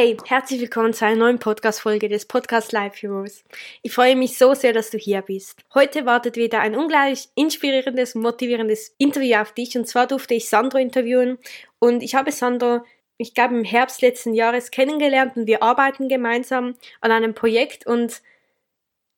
[0.00, 3.42] Hey, herzlich willkommen zu einer neuen Podcast-Folge des Podcast Life Heroes.
[3.82, 5.58] Ich freue mich so sehr, dass du hier bist.
[5.74, 10.78] Heute wartet wieder ein unglaublich inspirierendes, motivierendes Interview auf dich und zwar durfte ich Sandro
[10.78, 11.38] interviewen
[11.80, 12.82] und ich habe Sandro,
[13.16, 18.22] ich glaube im Herbst letzten Jahres kennengelernt und wir arbeiten gemeinsam an einem Projekt und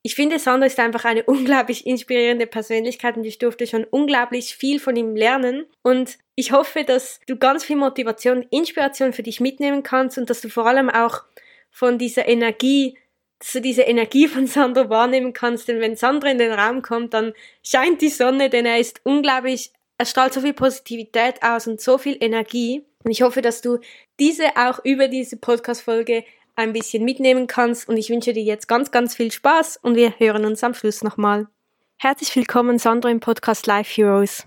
[0.02, 4.80] ich finde, Sandro ist einfach eine unglaublich inspirierende Persönlichkeit und ich durfte schon unglaublich viel
[4.80, 5.66] von ihm lernen.
[5.82, 10.40] Und ich hoffe, dass du ganz viel Motivation, Inspiration für dich mitnehmen kannst und dass
[10.40, 11.22] du vor allem auch
[11.70, 12.98] von dieser Energie,
[13.38, 15.68] dass du diese Energie von Sandro wahrnehmen kannst.
[15.68, 19.72] Denn wenn Sandro in den Raum kommt, dann scheint die Sonne, denn er ist unglaublich,
[19.98, 22.84] er strahlt so viel Positivität aus und so viel Energie.
[23.04, 23.78] Und ich hoffe, dass du
[24.18, 26.24] diese auch über diese Podcast-Folge
[26.60, 30.14] ein bisschen mitnehmen kannst und ich wünsche dir jetzt ganz, ganz viel Spaß und wir
[30.18, 31.48] hören uns am Schluss nochmal.
[31.96, 34.46] Herzlich willkommen, Sandro, im Podcast Life Heroes.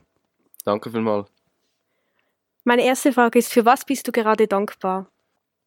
[0.64, 1.30] Danke vielmals.
[2.64, 5.08] Meine erste Frage ist, für was bist du gerade dankbar?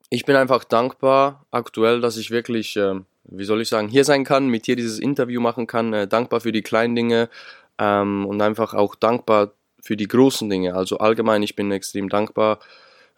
[0.09, 2.95] Ich bin einfach dankbar aktuell, dass ich wirklich, äh,
[3.25, 6.41] wie soll ich sagen, hier sein kann, mit dir dieses Interview machen kann, äh, dankbar
[6.41, 7.29] für die kleinen Dinge
[7.79, 10.75] ähm, und einfach auch dankbar für die großen Dinge.
[10.75, 12.61] Also allgemein, ich bin extrem dankbar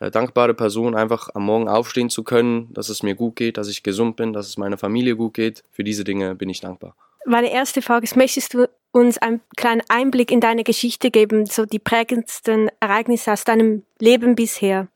[0.00, 3.68] äh, dankbare Person, einfach am Morgen aufstehen zu können, dass es mir gut geht, dass
[3.68, 5.64] ich gesund bin, dass es meiner Familie gut geht.
[5.70, 6.94] Für diese Dinge bin ich dankbar.
[7.27, 11.66] Meine erste Frage ist, möchtest du uns einen kleinen Einblick in deine Geschichte geben, so
[11.66, 14.88] die prägendsten Ereignisse aus deinem Leben bisher?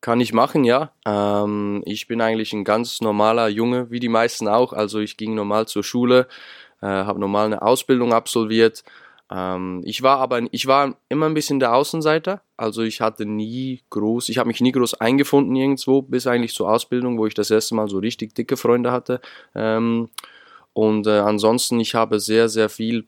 [0.00, 0.92] Kann ich machen, ja.
[1.06, 4.72] Ähm, ich bin eigentlich ein ganz normaler Junge, wie die meisten auch.
[4.72, 6.26] Also ich ging normal zur Schule,
[6.82, 8.84] äh, habe normal eine Ausbildung absolviert,
[9.30, 12.42] ähm, ich war aber, ich war immer ein bisschen der Außenseiter.
[12.56, 16.70] Also ich hatte nie groß, ich habe mich nie groß eingefunden irgendwo, bis eigentlich zur
[16.70, 19.20] Ausbildung, wo ich das erste Mal so richtig dicke Freunde hatte.
[19.54, 20.08] Ähm,
[20.72, 23.06] und äh, ansonsten, ich habe sehr, sehr viel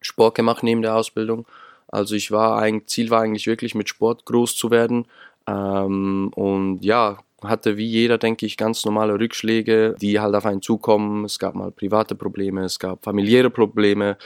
[0.00, 1.46] Sport gemacht neben der Ausbildung.
[1.88, 5.06] Also ich war eigentlich, Ziel war eigentlich wirklich mit Sport groß zu werden.
[5.46, 10.62] Ähm, und ja, hatte wie jeder, denke ich, ganz normale Rückschläge, die halt auf einen
[10.62, 11.24] zukommen.
[11.24, 14.16] Es gab mal private Probleme, es gab familiäre Probleme,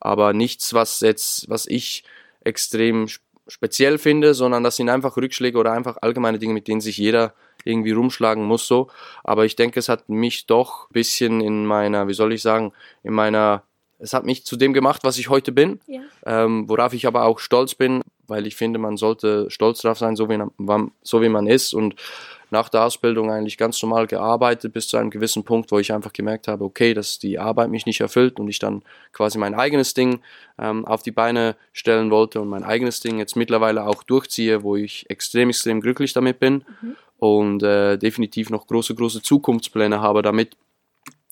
[0.00, 2.04] aber nichts, was jetzt, was ich
[2.44, 3.08] extrem
[3.48, 7.34] speziell finde, sondern das sind einfach Rückschläge oder einfach allgemeine Dinge, mit denen sich jeder
[7.64, 8.88] irgendwie rumschlagen muss so.
[9.24, 12.72] Aber ich denke, es hat mich doch ein bisschen in meiner, wie soll ich sagen,
[13.02, 13.64] in meiner,
[13.98, 16.00] es hat mich zu dem gemacht, was ich heute bin, ja.
[16.26, 20.16] ähm, worauf ich aber auch stolz bin, weil ich finde, man sollte stolz darauf sein,
[20.16, 21.94] so wie, man, so wie man ist und
[22.52, 26.12] nach der Ausbildung eigentlich ganz normal gearbeitet bis zu einem gewissen Punkt, wo ich einfach
[26.12, 28.82] gemerkt habe, okay, dass die Arbeit mich nicht erfüllt und ich dann
[29.12, 30.20] quasi mein eigenes Ding
[30.58, 34.76] ähm, auf die Beine stellen wollte und mein eigenes Ding jetzt mittlerweile auch durchziehe, wo
[34.76, 36.96] ich extrem, extrem glücklich damit bin mhm.
[37.18, 40.56] und äh, definitiv noch große, große Zukunftspläne habe damit.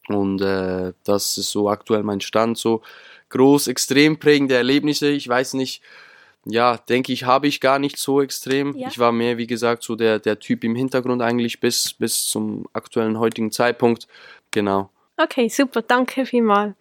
[0.08, 2.80] Und äh, das ist so aktuell mein Stand, so
[3.28, 5.10] groß, extrem prägende Erlebnisse.
[5.10, 5.82] Ich weiß nicht,
[6.44, 8.76] ja, denke ich, habe ich gar nicht so extrem.
[8.76, 8.88] Ja.
[8.88, 12.66] Ich war mehr, wie gesagt, so der, der Typ im Hintergrund eigentlich bis, bis zum
[12.72, 14.06] aktuellen heutigen Zeitpunkt.
[14.50, 14.90] Genau.
[15.16, 16.74] Okay, super, danke vielmals.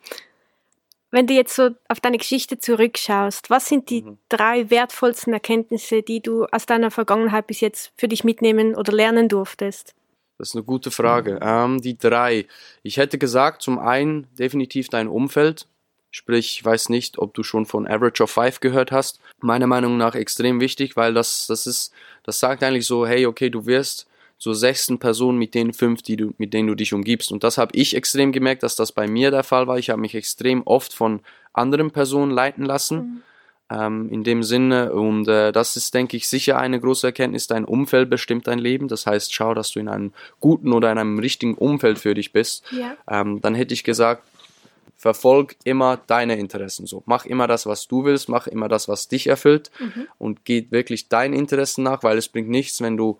[1.12, 4.18] Wenn du jetzt so auf deine Geschichte zurückschaust, was sind die mhm.
[4.30, 9.28] drei wertvollsten Erkenntnisse, die du aus deiner Vergangenheit bis jetzt für dich mitnehmen oder lernen
[9.28, 9.96] durftest?
[10.38, 11.34] Das ist eine gute Frage.
[11.34, 11.40] Mhm.
[11.42, 12.46] Ähm, die drei.
[12.84, 15.68] Ich hätte gesagt, zum einen definitiv dein Umfeld.
[16.12, 19.20] Sprich, ich weiß nicht, ob du schon von Average of Five gehört hast.
[19.42, 21.94] Meiner Meinung nach extrem wichtig, weil das, das ist,
[22.24, 24.08] das sagt eigentlich so, hey, okay, du wirst
[24.40, 27.32] zur sechsten Person mit den fünf, die du, mit denen du dich umgibst.
[27.32, 29.78] Und das habe ich extrem gemerkt, dass das bei mir der Fall war.
[29.78, 31.20] Ich habe mich extrem oft von
[31.54, 32.98] anderen Personen leiten lassen.
[32.98, 33.24] Mhm.
[33.72, 37.46] Ähm, in dem Sinne, und äh, das ist, denke ich, sicher eine große Erkenntnis.
[37.46, 38.88] Dein Umfeld bestimmt dein Leben.
[38.88, 42.32] Das heißt, schau, dass du in einem guten oder in einem richtigen Umfeld für dich
[42.32, 42.64] bist.
[42.72, 42.98] Ja.
[43.08, 44.24] Ähm, dann hätte ich gesagt,
[45.00, 47.04] verfolg immer deine Interessen so.
[47.06, 50.08] Mach immer das, was du willst, mach immer das, was dich erfüllt mhm.
[50.18, 53.18] und geh wirklich deinen Interessen nach, weil es bringt nichts, wenn du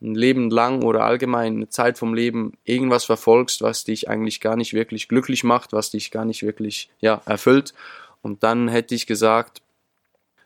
[0.00, 4.56] ein Leben lang oder allgemein eine Zeit vom Leben irgendwas verfolgst, was dich eigentlich gar
[4.56, 7.74] nicht wirklich glücklich macht, was dich gar nicht wirklich ja, erfüllt.
[8.22, 9.60] Und dann hätte ich gesagt,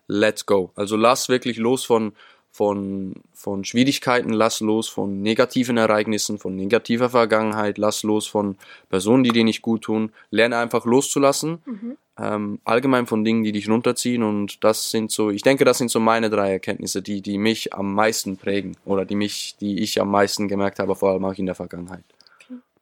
[0.09, 0.73] let's go.
[0.75, 2.13] Also lass wirklich los von,
[2.57, 8.57] von, von Schwierigkeiten, lass los von negativen Ereignissen, von negativer Vergangenheit, lass los von
[8.89, 10.11] Personen, die dir nicht gut tun.
[10.31, 11.59] Lerne einfach loszulassen.
[11.67, 11.99] Mhm.
[12.19, 14.23] ähm, allgemein von Dingen, die dich runterziehen.
[14.23, 17.75] Und das sind so, ich denke, das sind so meine drei Erkenntnisse, die, die mich
[17.75, 21.35] am meisten prägen oder die mich, die ich am meisten gemerkt habe, vor allem auch
[21.35, 22.05] in der Vergangenheit.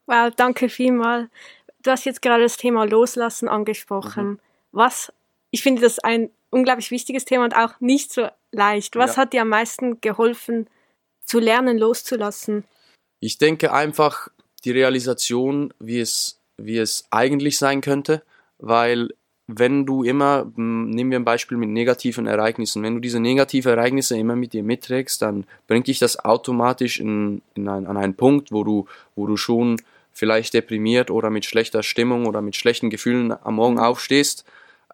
[0.06, 1.28] Wow, danke vielmals.
[1.82, 4.24] Du hast jetzt gerade das Thema Loslassen angesprochen.
[4.24, 4.38] Mhm.
[4.70, 5.12] Was,
[5.50, 8.96] ich finde das ein unglaublich wichtiges Thema und auch nicht so leicht.
[8.96, 9.22] Was ja.
[9.22, 10.68] hat dir am meisten geholfen,
[11.24, 12.64] zu lernen, loszulassen?
[13.20, 14.28] Ich denke einfach
[14.64, 18.22] die Realisation, wie es, wie es eigentlich sein könnte,
[18.58, 19.08] weil
[19.46, 23.72] wenn du immer, hm, nehmen wir ein Beispiel mit negativen Ereignissen, wenn du diese negativen
[23.72, 28.14] Ereignisse immer mit dir mitträgst, dann bringt dich das automatisch in, in ein, an einen
[28.14, 28.86] Punkt, wo du,
[29.16, 29.76] wo du schon
[30.12, 34.44] vielleicht deprimiert oder mit schlechter Stimmung oder mit schlechten Gefühlen am Morgen aufstehst.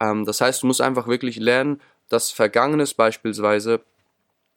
[0.00, 3.81] Ähm, das heißt, du musst einfach wirklich lernen, dass Vergangenes beispielsweise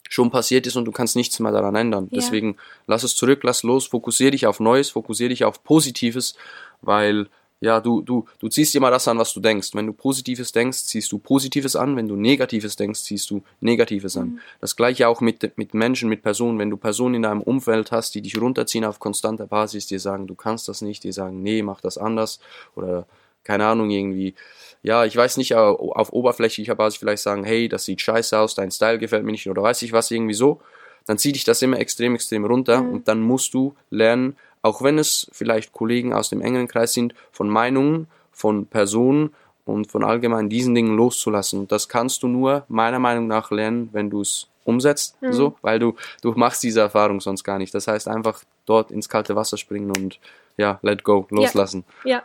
[0.09, 2.07] schon passiert ist und du kannst nichts mehr daran ändern.
[2.11, 2.17] Ja.
[2.19, 2.57] Deswegen
[2.87, 6.35] lass es zurück, lass los, fokussiere dich auf Neues, fokussiere dich auf Positives,
[6.81, 7.27] weil
[7.61, 9.69] ja, du, du, du ziehst immer das an, was du denkst.
[9.73, 11.95] Wenn du Positives denkst, ziehst du Positives an.
[11.95, 14.31] Wenn du Negatives denkst, ziehst du Negatives an.
[14.31, 14.39] Mhm.
[14.59, 16.59] Das gleiche auch mit, mit Menschen, mit Personen.
[16.59, 20.27] Wenn du Personen in deinem Umfeld hast, die dich runterziehen auf konstanter Basis, dir sagen,
[20.27, 22.41] du kannst das nicht, die sagen, nee, mach das anders
[22.75, 23.07] oder
[23.45, 24.35] keine Ahnung, irgendwie,
[24.83, 28.69] ja, ich weiß nicht, auf oberflächlicher Basis vielleicht sagen, hey, das sieht scheiße aus, dein
[28.69, 30.59] Style gefällt mir nicht oder weiß ich was, irgendwie so,
[31.05, 32.89] dann zieht dich das immer extrem, extrem runter mhm.
[32.91, 37.15] und dann musst du lernen, auch wenn es vielleicht Kollegen aus dem engeren Kreis sind,
[37.31, 39.33] von Meinungen, von Personen
[39.65, 41.61] und von allgemein diesen Dingen loszulassen.
[41.61, 45.33] Und das kannst du nur meiner Meinung nach lernen, wenn du es umsetzt, mhm.
[45.33, 47.73] so, weil du, du machst diese Erfahrung sonst gar nicht.
[47.73, 50.19] Das heißt einfach dort ins kalte Wasser springen und
[50.57, 51.83] ja, let go, loslassen.
[52.03, 52.17] Ja.
[52.17, 52.23] ja.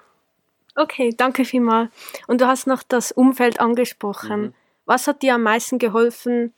[0.78, 1.90] Okay, danke vielmals.
[2.28, 4.40] Und du hast noch das Umfeld angesprochen.
[4.40, 4.54] Mhm.
[4.86, 6.54] Was hat dir am meisten geholfen,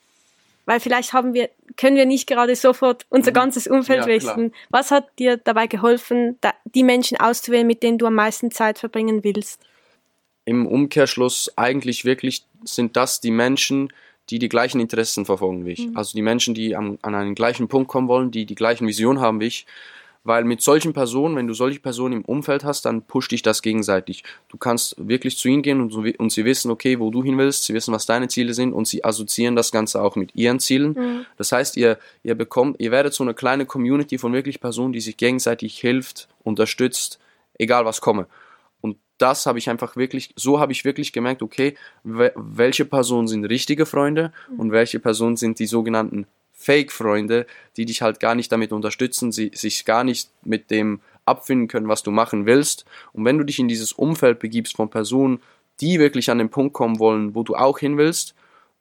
[0.66, 3.34] weil vielleicht haben wir, können wir nicht gerade sofort unser mhm.
[3.34, 4.52] ganzes Umfeld ja, wechseln.
[4.68, 9.24] Was hat dir dabei geholfen, die Menschen auszuwählen, mit denen du am meisten Zeit verbringen
[9.24, 9.62] willst?
[10.44, 13.92] Im Umkehrschluss eigentlich wirklich sind das die Menschen,
[14.28, 15.86] die die gleichen Interessen verfolgen wie ich.
[15.88, 15.96] Mhm.
[15.96, 19.20] Also die Menschen, die am, an einen gleichen Punkt kommen wollen, die die gleichen Visionen
[19.20, 19.66] haben wie ich.
[20.22, 23.62] Weil mit solchen Personen, wenn du solche Personen im Umfeld hast, dann pusht dich das
[23.62, 24.22] gegenseitig.
[24.48, 27.64] Du kannst wirklich zu ihnen gehen und, und sie wissen, okay, wo du hin willst,
[27.64, 30.92] sie wissen, was deine Ziele sind und sie assoziieren das Ganze auch mit ihren Zielen.
[30.92, 31.26] Mhm.
[31.38, 35.00] Das heißt, ihr, ihr bekommt, ihr werdet so eine kleine Community von wirklich Personen, die
[35.00, 37.18] sich gegenseitig hilft, unterstützt,
[37.58, 38.26] egal was komme.
[38.82, 43.46] Und das habe ich einfach wirklich, so habe ich wirklich gemerkt, okay, welche Personen sind
[43.46, 44.60] richtige Freunde mhm.
[44.60, 46.26] und welche Personen sind die sogenannten
[46.60, 47.46] Fake-Freunde,
[47.78, 51.88] die dich halt gar nicht damit unterstützen, sie sich gar nicht mit dem abfinden können,
[51.88, 52.84] was du machen willst.
[53.14, 55.40] Und wenn du dich in dieses Umfeld begibst von Personen,
[55.80, 58.34] die wirklich an den Punkt kommen wollen, wo du auch hin willst,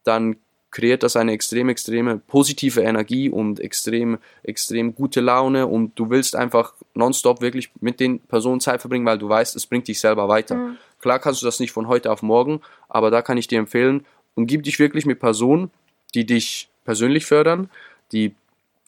[0.03, 0.35] dann
[0.71, 6.35] kreiert das eine extrem, extreme positive Energie und extrem, extrem gute Laune und du willst
[6.35, 10.27] einfach nonstop wirklich mit den Personen Zeit verbringen, weil du weißt, es bringt dich selber
[10.27, 10.55] weiter.
[10.55, 10.77] Mhm.
[10.99, 12.59] Klar kannst du das nicht von heute auf morgen,
[12.89, 14.05] aber da kann ich dir empfehlen,
[14.35, 15.71] umgib dich wirklich mit Personen,
[16.13, 17.69] die dich persönlich fördern,
[18.11, 18.33] die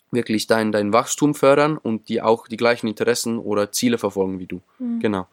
[0.10, 4.48] wirklich dein, dein Wachstum fördern und die auch die gleichen Interessen oder Ziele verfolgen wie
[4.48, 4.60] du.
[4.80, 5.00] Mhm.
[5.02, 5.28] Genau.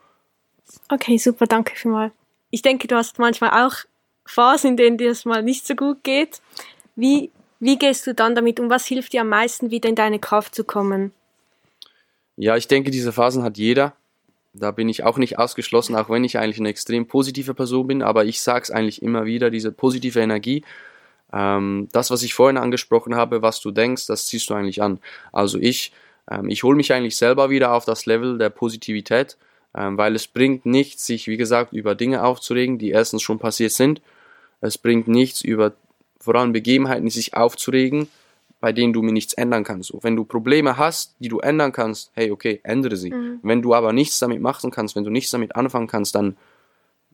[0.91, 2.13] Okay, super, danke vielmals.
[2.51, 3.75] Ich denke, du hast manchmal auch
[4.27, 6.43] Phasen, in denen dir es mal nicht so gut geht.
[6.95, 8.69] Wie, wie gehst du dann damit um?
[8.69, 11.13] Was hilft dir am meisten, wieder in deine Kraft zu kommen?
[12.37, 13.95] Ja, ich denke, diese Phasen hat jeder.
[14.53, 18.03] Da bin ich auch nicht ausgeschlossen, auch wenn ich eigentlich eine extrem positive Person bin,
[18.03, 20.65] aber ich sage es eigentlich immer wieder, diese positive Energie
[21.33, 25.01] ähm, das, was ich vorhin angesprochen habe, was du denkst, das ziehst du eigentlich an.
[25.33, 25.93] Also ich,
[26.31, 29.37] ähm, ich hole mich eigentlich selber wieder auf das Level der Positivität,
[29.77, 33.73] ähm, weil es bringt nichts, sich, wie gesagt, über Dinge aufzuregen, die erstens schon passiert
[33.73, 34.01] sind.
[34.61, 35.73] Es bringt nichts, über
[36.21, 38.09] vor allem Begebenheiten sich aufzuregen,
[38.61, 39.93] bei denen du mir nichts ändern kannst.
[40.03, 43.11] Wenn du Probleme hast, die du ändern kannst, hey, okay, ändere sie.
[43.11, 43.39] Mhm.
[43.43, 46.37] Wenn du aber nichts damit machen kannst, wenn du nichts damit anfangen kannst, dann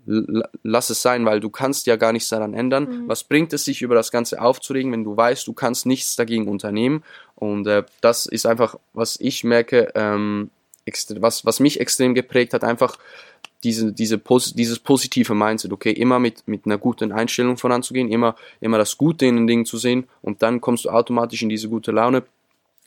[0.06, 2.84] lass es sein, weil du kannst ja gar nichts daran ändern.
[2.84, 3.08] Mhm.
[3.08, 6.49] Was bringt es sich, über das Ganze aufzuregen, wenn du weißt, du kannst nichts dagegen
[6.49, 7.02] unternehmen?
[7.37, 10.50] Und äh, das ist einfach, was ich merke, ähm,
[11.16, 12.99] was, was mich extrem geprägt hat, einfach
[13.64, 18.78] diese, diese, dieses positive Mindset, okay, immer mit, mit einer guten Einstellung voranzugehen, immer, immer
[18.78, 21.90] das Gute in den Dingen zu sehen und dann kommst du automatisch in diese gute
[21.90, 22.25] Laune.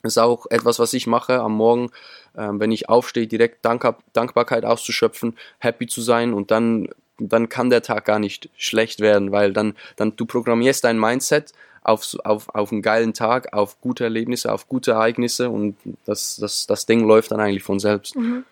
[0.02, 1.90] Das ist auch etwas, was ich mache am Morgen,
[2.36, 7.70] ähm, wenn ich aufstehe, direkt Dank Dankbarkeit auszuschöpfen, happy zu sein und dann dann kann
[7.70, 12.54] der Tag gar nicht schlecht werden, weil dann, dann du programmierst dein Mindset auf, auf,
[12.54, 17.06] auf einen geilen Tag, auf gute Erlebnisse, auf gute Ereignisse und das, das, das Ding
[17.06, 18.16] läuft dann eigentlich von selbst.
[18.16, 18.44] Mhm.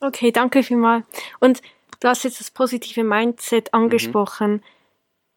[0.00, 1.04] Okay, danke vielmals.
[1.38, 1.62] Und
[2.00, 4.62] du hast jetzt das positive Mindset angesprochen mhm.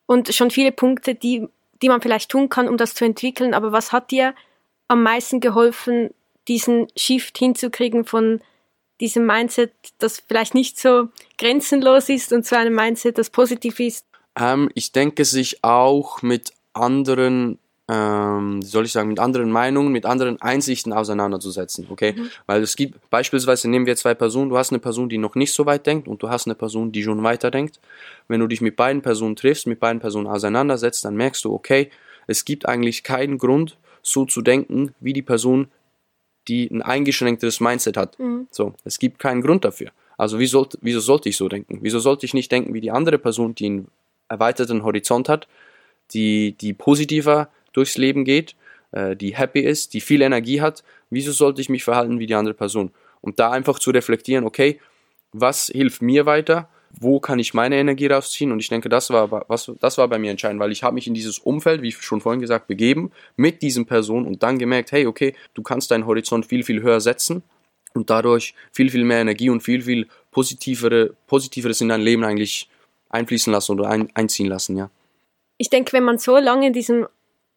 [0.08, 1.48] und schon viele Punkte, die,
[1.82, 4.34] die man vielleicht tun kann, um das zu entwickeln, aber was hat dir
[4.88, 6.12] am meisten geholfen,
[6.48, 8.42] diesen Shift hinzukriegen von
[9.02, 14.06] diesem Mindset, das vielleicht nicht so grenzenlos ist und zu einem Mindset, das positiv ist?
[14.38, 20.06] Ähm, ich denke, sich auch mit anderen ähm, soll ich sagen, mit anderen Meinungen, mit
[20.06, 22.14] anderen Einsichten auseinanderzusetzen, okay?
[22.18, 22.30] Mhm.
[22.48, 25.54] Weil es gibt, beispielsweise nehmen wir zwei Personen, du hast eine Person, die noch nicht
[25.54, 27.80] so weit denkt und du hast eine Person, die schon weiter denkt.
[28.28, 31.92] Wenn du dich mit beiden Personen triffst, mit beiden Personen auseinandersetzt, dann merkst du, okay,
[32.25, 35.68] es gibt eigentlich keinen Grund, so zu denken, wie die Person,
[36.48, 38.20] die ein eingeschränktes Mindset hat.
[38.20, 38.48] Mhm.
[38.52, 39.92] So, es gibt keinen Grund dafür.
[40.18, 41.80] Also wie sollt, wieso sollte ich so denken?
[41.82, 43.88] Wieso sollte ich nicht denken wie die andere Person, die einen
[44.30, 45.48] erweiterten Horizont hat,
[46.14, 48.56] die, die positiver durchs Leben geht,
[48.92, 52.36] äh, die happy ist, die viel Energie hat, wieso sollte ich mich verhalten wie die
[52.36, 52.92] andere Person?
[53.22, 54.80] Und da einfach zu reflektieren, okay,
[55.34, 56.70] was hilft mir weiter?
[57.00, 58.52] Wo kann ich meine Energie rausziehen?
[58.52, 61.08] Und ich denke, das war, was, das war bei mir entscheidend, weil ich habe mich
[61.08, 65.06] in dieses Umfeld, wie schon vorhin gesagt, begeben mit diesen Personen und dann gemerkt, hey,
[65.06, 67.44] okay, du kannst deinen Horizont viel, viel höher setzen
[67.94, 72.70] und dadurch viel, viel mehr Energie und viel, viel positivere, positiveres in dein Leben eigentlich
[73.10, 74.90] einfließen lassen oder ein, einziehen lassen, ja.
[75.58, 77.08] Ich denke, wenn man so lange in diesem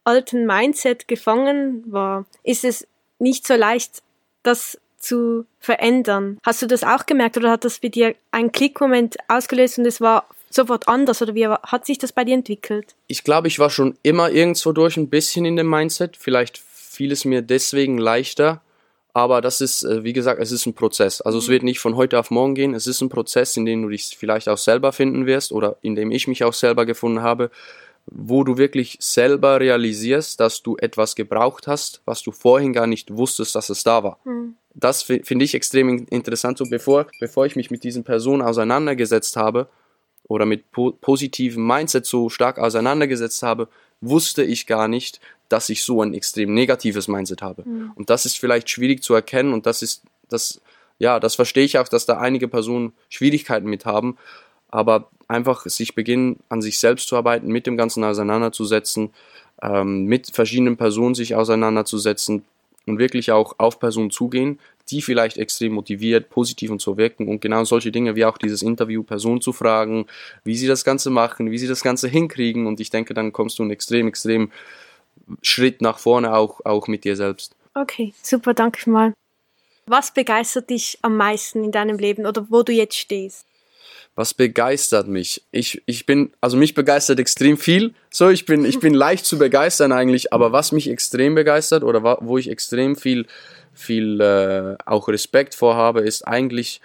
[0.04, 2.86] alten Mindset gefangen war, ist es
[3.18, 4.02] nicht so leicht,
[4.42, 6.38] das zu verändern.
[6.42, 10.00] Hast du das auch gemerkt oder hat das bei dir einen Klickmoment ausgelöst und es
[10.00, 12.94] war sofort anders oder wie hat sich das bei dir entwickelt?
[13.06, 16.16] Ich glaube, ich war schon immer irgendwo durch ein bisschen in dem Mindset.
[16.16, 18.60] Vielleicht fiel es mir deswegen leichter.
[19.14, 21.20] Aber das ist, äh, wie gesagt, es ist ein Prozess.
[21.20, 21.42] Also mhm.
[21.42, 22.74] es wird nicht von heute auf morgen gehen.
[22.74, 25.96] Es ist ein Prozess, in dem du dich vielleicht auch selber finden wirst oder in
[25.96, 27.50] dem ich mich auch selber gefunden habe
[28.10, 33.16] wo du wirklich selber realisierst, dass du etwas gebraucht hast, was du vorhin gar nicht
[33.16, 34.18] wusstest, dass es da war.
[34.24, 34.54] Mhm.
[34.74, 36.58] Das finde ich extrem interessant.
[36.58, 39.68] So bevor, bevor ich mich mit diesen Personen auseinandergesetzt habe
[40.28, 43.68] oder mit po positivem Mindset so stark auseinandergesetzt habe,
[44.00, 47.68] wusste ich gar nicht, dass ich so ein extrem negatives Mindset habe.
[47.68, 47.92] Mhm.
[47.94, 50.60] Und das ist vielleicht schwierig zu erkennen und das ist, das,
[50.98, 54.16] ja, das verstehe ich auch, dass da einige Personen Schwierigkeiten mit haben
[54.70, 59.10] aber einfach sich beginnen, an sich selbst zu arbeiten, mit dem Ganzen auseinanderzusetzen,
[59.62, 62.44] ähm, mit verschiedenen Personen sich auseinanderzusetzen
[62.86, 64.58] und wirklich auch auf Personen zugehen,
[64.90, 68.62] die vielleicht extrem motiviert, positiv und so wirken und genau solche Dinge wie auch dieses
[68.62, 70.06] Interview Personen zu fragen,
[70.44, 73.58] wie sie das Ganze machen, wie sie das Ganze hinkriegen und ich denke, dann kommst
[73.58, 74.50] du einen extrem, extrem
[75.42, 77.54] Schritt nach vorne auch, auch mit dir selbst.
[77.74, 79.12] Okay, super, danke mal.
[79.86, 83.47] Was begeistert dich am meisten in deinem Leben oder wo du jetzt stehst?
[84.18, 85.44] Was begeistert mich?
[85.52, 87.94] Ich, ich bin, also mich begeistert extrem viel.
[88.10, 92.02] So, ich bin, ich bin leicht zu begeistern eigentlich, aber was mich extrem begeistert oder
[92.02, 93.26] wo ich extrem viel,
[93.74, 96.80] viel äh, auch Respekt vorhabe, ist eigentlich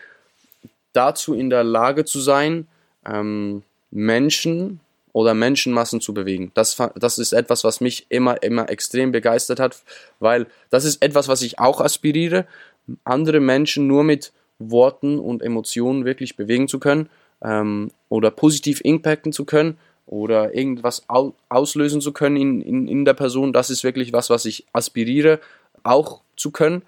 [0.94, 2.68] dazu in der Lage zu sein,
[3.04, 4.80] ähm, Menschen
[5.12, 6.52] oder Menschenmassen zu bewegen.
[6.54, 9.82] Das, das ist etwas, was mich immer, immer extrem begeistert hat,
[10.20, 12.46] weil das ist etwas, was ich auch aspiriere,
[13.04, 17.10] andere Menschen nur mit Worten und Emotionen wirklich bewegen zu können
[17.44, 23.06] ähm, oder positiv impacten zu können oder irgendwas au auslösen zu können in, in, in
[23.06, 25.40] der Person, das ist wirklich was, was ich aspiriere,
[25.84, 26.84] auch zu können.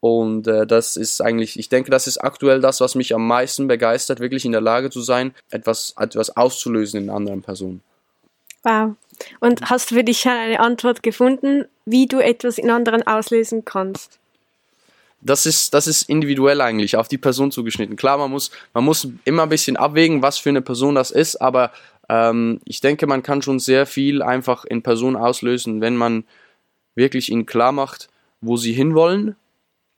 [0.00, 3.66] Und äh, das ist eigentlich, ich denke, das ist aktuell das, was mich am meisten
[3.66, 7.82] begeistert, wirklich in der Lage zu sein, etwas, etwas auszulösen in anderen Personen.
[8.62, 8.94] Wow.
[9.40, 14.20] Und hast du für dich eine Antwort gefunden, wie du etwas in anderen auslösen kannst?
[15.20, 17.96] Das ist, das ist individuell eigentlich auf die Person zugeschnitten.
[17.96, 21.36] Klar, man muss, man muss immer ein bisschen abwägen, was für eine Person das ist,
[21.36, 21.72] aber
[22.08, 26.24] ähm, ich denke, man kann schon sehr viel einfach in Personen auslösen, wenn man
[26.94, 28.08] wirklich ihnen klar macht,
[28.40, 29.36] wo sie hinwollen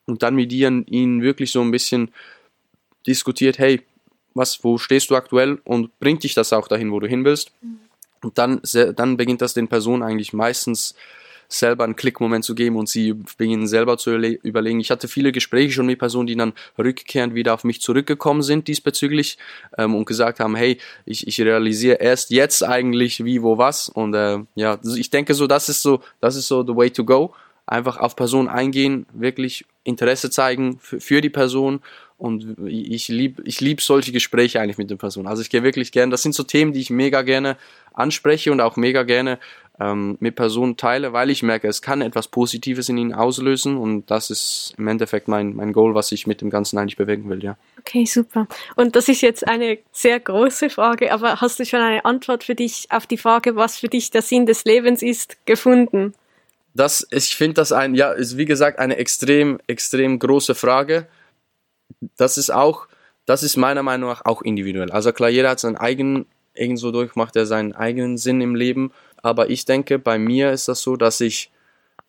[0.07, 2.11] und dann mit ihnen, ihnen wirklich so ein bisschen
[3.07, 3.83] diskutiert, hey,
[4.35, 7.53] was, wo stehst du aktuell und bringt dich das auch dahin, wo du hin willst?
[7.61, 7.81] Mhm.
[8.23, 8.61] Und dann,
[8.97, 10.95] dann beginnt das den Personen eigentlich meistens
[11.53, 14.81] selber einen Klickmoment zu geben und sie beginnen selber zu überlegen.
[14.81, 18.69] Ich hatte viele Gespräche schon mit Personen, die dann rückkehrend wieder auf mich zurückgekommen sind
[18.69, 19.37] diesbezüglich
[19.77, 24.15] ähm, und gesagt haben, hey, ich, ich realisiere erst jetzt eigentlich wie, wo, was und
[24.15, 27.35] äh, ja, ich denke so, das ist so, das ist so the way to go.
[27.67, 31.81] Einfach auf Personen eingehen, wirklich Interesse zeigen für, für die Person
[32.17, 35.27] und ich liebe ich lieb solche Gespräche eigentlich mit den Personen.
[35.27, 37.57] Also ich gehe wirklich gerne, das sind so Themen, die ich mega gerne
[37.93, 39.39] anspreche und auch mega gerne
[39.81, 44.11] ähm, mit Personen teile, weil ich merke, es kann etwas Positives in ihnen auslösen und
[44.11, 47.43] das ist im Endeffekt mein, mein Goal, was ich mit dem Ganzen eigentlich bewegen will,
[47.43, 47.57] ja.
[47.79, 48.47] Okay, super.
[48.77, 52.55] Und das ist jetzt eine sehr große Frage, aber hast du schon eine Antwort für
[52.55, 56.13] dich auf die Frage, was für dich der Sinn des Lebens ist, gefunden?
[56.75, 61.09] Das, ich finde das ein, ja, ist wie gesagt eine extrem, extrem große Frage.
[62.17, 62.87] Das ist auch,
[63.25, 64.91] das ist meiner Meinung nach auch individuell.
[64.91, 68.93] Also klar, jeder hat seinen eigenen, irgendwo durch macht er seinen eigenen Sinn im Leben
[69.23, 71.51] aber ich denke, bei mir ist das so, dass ich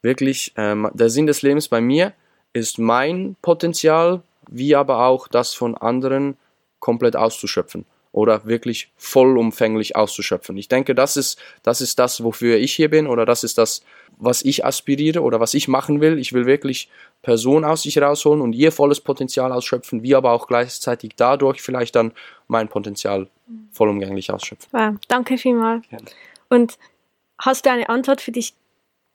[0.02, 2.14] wirklich, ähm, der Sinn des Lebens bei mir
[2.54, 6.38] ist mein Potenzial, wie aber auch das von anderen
[6.80, 10.58] komplett auszuschöpfen oder wirklich vollumfänglich auszuschöpfen.
[10.58, 13.84] Ich denke, das ist, das ist das, wofür ich hier bin oder das ist das,
[14.18, 16.20] was ich aspiriere oder was ich machen will.
[16.20, 16.90] Ich will wirklich
[17.22, 21.96] Personen aus sich rausholen und ihr volles Potenzial ausschöpfen, wie aber auch gleichzeitig dadurch vielleicht
[21.96, 22.12] dann
[22.48, 23.28] mein Potenzial
[23.72, 24.70] vollumgänglich ausschöpfen.
[24.72, 25.86] Wow, danke vielmals.
[26.50, 26.78] Und
[27.42, 28.54] hast du eine Antwort für dich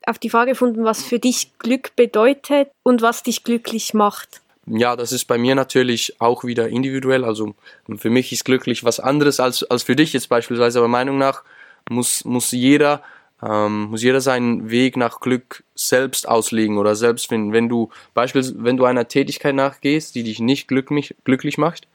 [0.06, 4.40] auf die Frage gefunden, was für dich Glück bedeutet und was dich glücklich macht?
[4.66, 7.24] Ja, das ist bei mir natürlich auch wieder individuell.
[7.24, 7.54] Also
[7.96, 10.80] für mich ist glücklich was anderes als, als für dich jetzt beispielsweise.
[10.80, 11.42] Aber Meinung nach
[11.88, 13.02] muss, muss jeder
[13.42, 17.52] ähm, muss jeder seinen Weg nach Glück selbst auslegen oder selbst finden.
[17.52, 21.86] Wenn du beispielsweise, wenn du einer Tätigkeit nachgehst, die dich nicht glücklich, glücklich macht,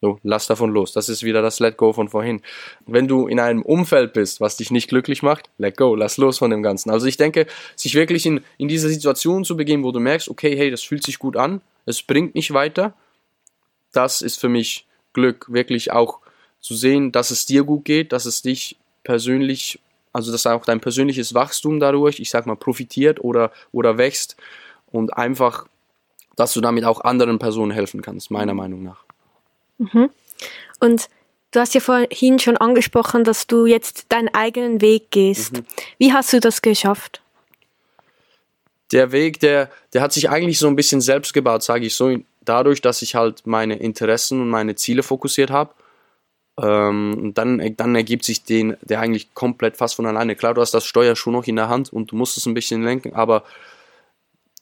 [0.00, 0.92] so, lass davon los.
[0.92, 2.40] Das ist wieder das Let Go von vorhin.
[2.86, 6.38] Wenn du in einem Umfeld bist, was dich nicht glücklich macht, let go, lass los
[6.38, 6.90] von dem Ganzen.
[6.90, 10.56] Also ich denke, sich wirklich in, in diese Situation zu begeben, wo du merkst, okay,
[10.56, 12.94] hey, das fühlt sich gut an, es bringt mich weiter.
[13.92, 16.20] Das ist für mich Glück, wirklich auch
[16.60, 19.80] zu sehen, dass es dir gut geht, dass es dich persönlich,
[20.14, 24.36] also dass auch dein persönliches Wachstum dadurch, ich sag mal, profitiert oder, oder wächst
[24.92, 25.66] und einfach,
[26.36, 29.09] dass du damit auch anderen Personen helfen kannst, meiner Meinung nach.
[29.80, 30.10] Mhm.
[30.78, 31.08] Und
[31.50, 35.54] du hast ja vorhin schon angesprochen, dass du jetzt deinen eigenen Weg gehst.
[35.54, 35.66] Mhm.
[35.98, 37.20] Wie hast du das geschafft?
[38.92, 42.16] der Weg, der, der hat sich eigentlich so ein bisschen selbst gebaut, sage ich so,
[42.44, 45.74] dadurch, dass ich halt meine Interessen und meine Ziele fokussiert habe.
[46.60, 50.36] Ähm, dann, dann ergibt sich den, der eigentlich komplett fast von alleine.
[50.36, 52.54] Klar, du hast das Steuer schon noch in der Hand und du musst es ein
[52.54, 53.44] bisschen lenken, aber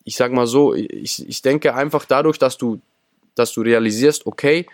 [0.05, 2.81] ich sag mal so, ich, ich denke einfach dadurch, dass du,
[3.35, 4.67] dass du realisierst, okay,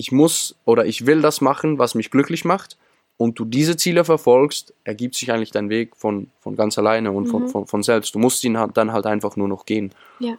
[0.00, 2.78] ich muss oder ich will das machen, was mich glücklich macht
[3.18, 7.26] und du diese Ziele verfolgst, ergibt sich eigentlich dein Weg von, von ganz alleine und
[7.26, 7.30] mhm.
[7.30, 8.14] von, von, von selbst.
[8.14, 9.92] Du musst ihn halt dann halt einfach nur noch gehen.
[10.18, 10.38] Ja.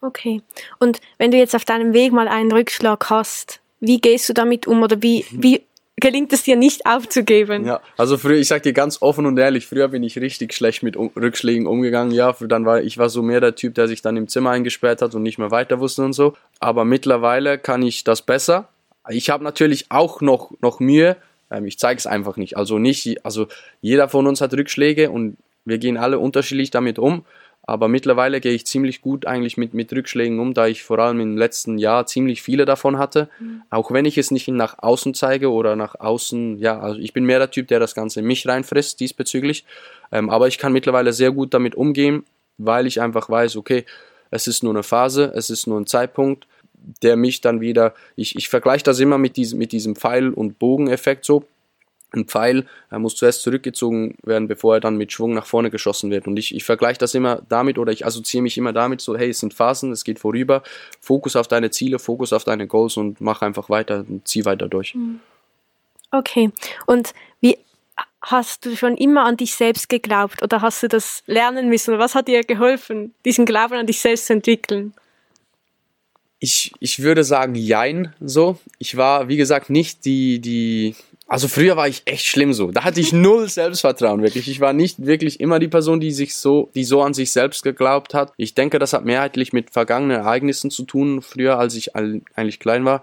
[0.00, 0.40] Okay.
[0.78, 4.66] Und wenn du jetzt auf deinem Weg mal einen Rückschlag hast, wie gehst du damit
[4.66, 5.42] um oder wie, mhm.
[5.42, 5.62] wie
[5.96, 7.66] gelingt es dir nicht aufzugeben?
[7.66, 10.82] Ja, also früher, ich sag dir ganz offen und ehrlich, früher bin ich richtig schlecht
[10.82, 12.14] mit um Rückschlägen umgegangen.
[12.14, 15.02] Ja, dann war ich war so mehr der Typ, der sich dann im Zimmer eingesperrt
[15.02, 16.34] hat und nicht mehr weiter wusste und so.
[16.60, 18.68] Aber mittlerweile kann ich das besser.
[19.08, 21.16] Ich habe natürlich auch noch, noch Mühe,
[21.50, 22.56] ähm, ich zeige es einfach nicht.
[22.56, 23.46] Also nicht, also
[23.80, 27.24] jeder von uns hat Rückschläge und wir gehen alle unterschiedlich damit um.
[27.68, 31.18] Aber mittlerweile gehe ich ziemlich gut eigentlich mit, mit Rückschlägen um, da ich vor allem
[31.18, 33.28] im letzten Jahr ziemlich viele davon hatte.
[33.40, 33.62] Mhm.
[33.70, 37.24] Auch wenn ich es nicht nach außen zeige oder nach außen, ja, also ich bin
[37.24, 39.64] mehr der Typ, der das Ganze in mich reinfrisst diesbezüglich.
[40.12, 42.24] Ähm, aber ich kann mittlerweile sehr gut damit umgehen,
[42.56, 43.84] weil ich einfach weiß, okay,
[44.30, 46.46] es ist nur eine Phase, es ist nur ein Zeitpunkt
[47.02, 50.58] der mich dann wieder, ich, ich vergleiche das immer mit diesem, mit diesem Pfeil- und
[50.58, 51.44] Bogeneffekt so.
[52.12, 56.10] Ein Pfeil er muss zuerst zurückgezogen werden, bevor er dann mit Schwung nach vorne geschossen
[56.10, 56.26] wird.
[56.26, 59.30] Und ich, ich vergleiche das immer damit oder ich assoziiere mich immer damit so, hey,
[59.30, 60.62] es sind Phasen, es geht vorüber,
[61.00, 64.94] Fokus auf deine Ziele, Fokus auf deine Goals und mach einfach weiter, zieh weiter durch.
[64.94, 65.20] Hm.
[66.12, 66.50] Okay.
[66.86, 67.58] Und wie
[68.22, 71.98] hast du schon immer an dich selbst geglaubt oder hast du das lernen müssen?
[71.98, 74.94] Was hat dir geholfen, diesen Glauben an dich selbst zu entwickeln?
[76.38, 78.58] Ich, ich würde sagen, jein, so.
[78.78, 80.94] Ich war, wie gesagt, nicht die, die,
[81.26, 82.70] also früher war ich echt schlimm so.
[82.70, 84.48] Da hatte ich null Selbstvertrauen, wirklich.
[84.48, 87.62] Ich war nicht wirklich immer die Person, die sich so, die so an sich selbst
[87.62, 88.32] geglaubt hat.
[88.36, 92.84] Ich denke, das hat mehrheitlich mit vergangenen Ereignissen zu tun, früher, als ich eigentlich klein
[92.84, 93.02] war.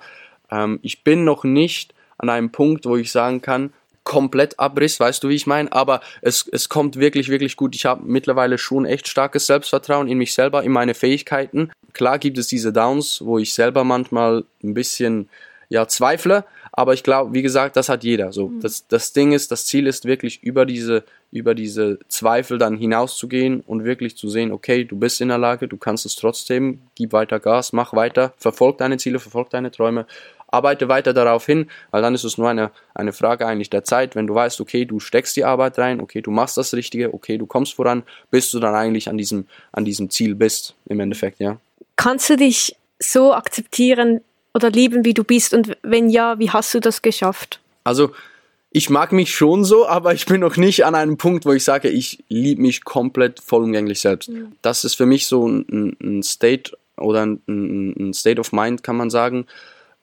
[0.51, 5.23] Ähm, ich bin noch nicht an einem Punkt, wo ich sagen kann, komplett Abriss, weißt
[5.23, 5.71] du, wie ich meine?
[5.71, 7.75] Aber es, es kommt wirklich, wirklich gut.
[7.75, 11.71] Ich habe mittlerweile schon echt starkes Selbstvertrauen in mich selber, in meine Fähigkeiten.
[11.93, 15.29] Klar gibt es diese Downs, wo ich selber manchmal ein bisschen
[15.69, 18.31] ja, zweifle, aber ich glaube, wie gesagt, das hat jeder.
[18.31, 18.61] So, mhm.
[18.61, 23.61] das, das Ding ist, das Ziel ist wirklich über diese, über diese Zweifel dann hinauszugehen
[23.61, 27.13] und wirklich zu sehen, okay, du bist in der Lage, du kannst es trotzdem, gib
[27.13, 30.05] weiter Gas, mach weiter, verfolg deine Ziele, verfolg deine Träume
[30.53, 34.15] arbeite weiter darauf hin, weil dann ist es nur eine, eine Frage eigentlich der Zeit.
[34.15, 37.37] Wenn du weißt, okay, du steckst die Arbeit rein, okay, du machst das Richtige, okay,
[37.37, 41.39] du kommst voran, bis du dann eigentlich an diesem, an diesem Ziel bist, im Endeffekt,
[41.39, 41.57] ja.
[41.95, 44.21] Kannst du dich so akzeptieren
[44.53, 45.53] oder lieben, wie du bist?
[45.53, 47.59] Und wenn ja, wie hast du das geschafft?
[47.83, 48.11] Also,
[48.75, 51.63] ich mag mich schon so, aber ich bin noch nicht an einem Punkt, wo ich
[51.63, 54.29] sage, ich liebe mich komplett vollumgänglich selbst.
[54.29, 54.53] Mhm.
[54.61, 58.95] Das ist für mich so ein, ein State oder ein, ein, State of Mind, kann
[58.95, 59.45] man sagen,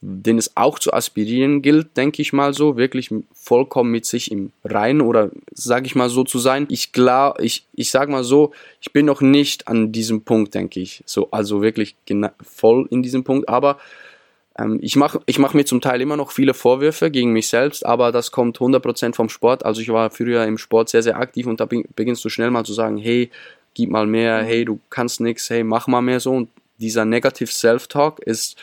[0.03, 4.51] den es auch zu aspirieren gilt, denke ich mal so, wirklich vollkommen mit sich im
[4.65, 6.67] Reinen oder sage ich mal so zu sein.
[6.71, 10.81] Ich klar, ich, ich sage mal so, ich bin noch nicht an diesem Punkt, denke
[10.81, 11.97] ich, so, also wirklich
[12.43, 13.79] voll in diesem Punkt, aber
[14.59, 17.85] ähm, ich mache ich mach mir zum Teil immer noch viele Vorwürfe gegen mich selbst,
[17.85, 19.67] aber das kommt 100% vom Sport.
[19.67, 22.65] Also ich war früher im Sport sehr, sehr aktiv und da beginnst du schnell mal
[22.65, 23.31] zu sagen, hey,
[23.75, 27.51] gib mal mehr, hey, du kannst nichts, hey, mach mal mehr so und dieser Negative
[27.51, 28.57] Self-Talk ist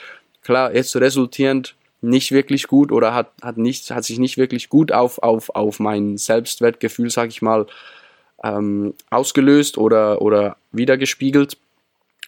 [0.47, 4.93] klar jetzt resultierend nicht wirklich gut oder hat, hat, nicht, hat sich nicht wirklich gut
[4.93, 7.67] auf, auf, auf mein Selbstwertgefühl, sag ich mal,
[8.43, 11.57] ähm, ausgelöst oder, oder wiedergespiegelt.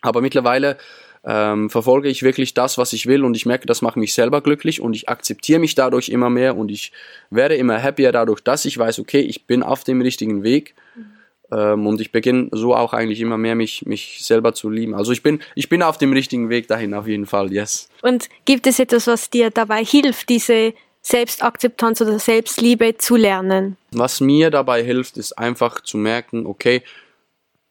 [0.01, 0.77] Aber mittlerweile
[1.23, 4.41] ähm, verfolge ich wirklich das, was ich will und ich merke, das macht mich selber
[4.41, 6.91] glücklich und ich akzeptiere mich dadurch immer mehr und ich
[7.29, 10.75] werde immer happier dadurch, dass ich weiß, okay, ich bin auf dem richtigen Weg.
[10.95, 11.18] Mhm.
[11.51, 14.93] Ähm, und ich beginne so auch eigentlich immer mehr mich, mich selber zu lieben.
[14.93, 17.89] Also ich bin, ich bin auf dem richtigen Weg dahin, auf jeden Fall, yes.
[18.01, 23.77] Und gibt es etwas, was dir dabei hilft, diese Selbstakzeptanz oder Selbstliebe zu lernen?
[23.91, 26.83] Was mir dabei hilft, ist einfach zu merken, okay,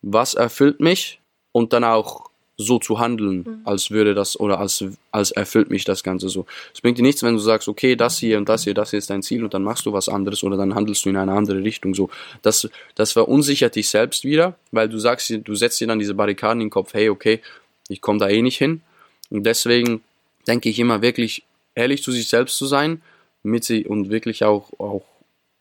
[0.02, 1.20] was erfüllt mich
[1.52, 2.27] und dann auch
[2.60, 3.60] so zu handeln, mhm.
[3.64, 6.44] als würde das oder als, als erfüllt mich das Ganze so.
[6.74, 8.98] Es bringt dir nichts, wenn du sagst, okay, das hier und das hier, das hier
[8.98, 11.32] ist dein Ziel und dann machst du was anderes oder dann handelst du in eine
[11.32, 11.94] andere Richtung.
[11.94, 12.10] So,
[12.42, 16.60] das, das verunsichert dich selbst wieder, weil du sagst, du setzt dir dann diese Barrikaden
[16.60, 17.40] in den Kopf, hey, okay,
[17.88, 18.82] ich komme da eh nicht hin.
[19.30, 20.02] Und deswegen
[20.48, 21.44] denke ich immer wirklich
[21.76, 23.02] ehrlich zu sich selbst zu sein,
[23.44, 25.04] mit sie und wirklich auch, auch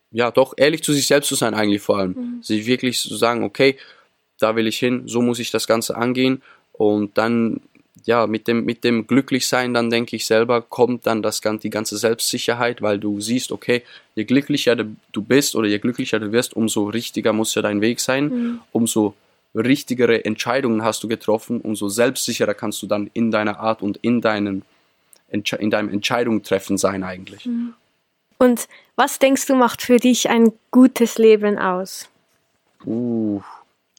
[0.09, 2.11] ja, doch ehrlich zu sich selbst zu sein eigentlich vor allem.
[2.13, 2.41] Mhm.
[2.43, 3.77] Sich wirklich zu sagen, okay,
[4.39, 6.41] da will ich hin, so muss ich das Ganze angehen
[6.77, 7.61] und dann,
[8.05, 11.97] ja, mit dem, mit dem Glücklichsein, dann denke ich selber, kommt dann das, die ganze
[11.97, 13.83] Selbstsicherheit, weil du siehst, okay,
[14.15, 17.99] je glücklicher du bist oder je glücklicher du wirst, umso richtiger muss ja dein Weg
[17.99, 18.59] sein, mhm.
[18.71, 19.15] umso
[19.55, 24.21] richtigere Entscheidungen hast du getroffen, umso selbstsicherer kannst du dann in deiner Art und in,
[24.21, 24.63] deinen,
[25.29, 27.45] in deinem Entscheidung treffen sein eigentlich.
[27.45, 27.73] Mhm.
[28.39, 32.07] Und was denkst du macht für dich ein gutes Leben aus?
[32.85, 33.41] Uh,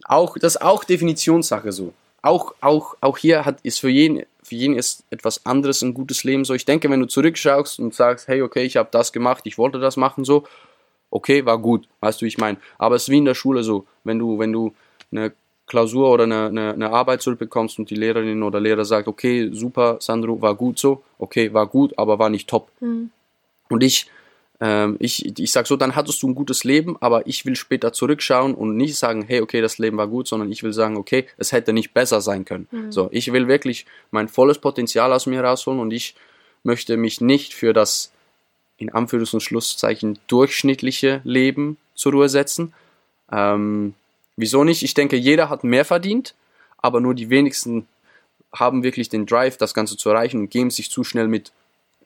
[0.05, 4.55] auch, das ist auch Definitionssache so auch, auch, auch hier hat, ist für jeden, für
[4.55, 6.55] jeden ist etwas anderes ein gutes Leben so.
[6.55, 9.79] Ich denke, wenn du zurückschaust und sagst, hey, okay, ich habe das gemacht, ich wollte
[9.79, 10.45] das machen, so,
[11.11, 12.59] okay, war gut, weißt du, wie ich meine.
[12.79, 14.75] Aber es ist wie in der Schule so, wenn du, wenn du
[15.11, 15.33] eine
[15.67, 19.99] Klausur oder eine, eine, eine Arbeit zurückbekommst und die Lehrerin oder Lehrer sagt, okay, super,
[20.01, 22.71] Sandro, war gut so, okay, war gut, aber war nicht top.
[22.81, 23.11] Mhm.
[23.69, 24.11] Und ich
[24.61, 27.93] ähm, ich, ich sage so, dann hattest du ein gutes Leben, aber ich will später
[27.93, 31.27] zurückschauen und nicht sagen, hey, okay, das Leben war gut, sondern ich will sagen, okay,
[31.37, 32.67] es hätte nicht besser sein können.
[32.71, 32.91] Mhm.
[32.91, 36.17] So, ich will wirklich mein volles Potenzial aus mir rausholen und ich
[36.65, 38.13] möchte mich nicht für das
[38.79, 42.73] in Anführungs- und Schlusszeichen durchschnittliche Leben zur Ruhe setzen.
[43.31, 43.95] Ähm,
[44.37, 44.83] wieso nicht?
[44.83, 46.35] Ich denke, jeder hat mehr verdient,
[46.79, 47.87] aber nur die wenigsten
[48.53, 51.53] haben wirklich den Drive, das Ganze zu erreichen und geben sich zu schnell mit